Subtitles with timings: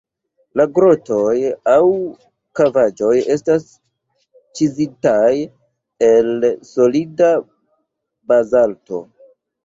[0.59, 1.33] La grotoj
[1.71, 1.81] aŭ
[2.59, 3.67] kavaĵoj estas
[4.59, 5.33] ĉizitaj
[6.07, 7.29] el solida
[8.33, 9.03] bazalto.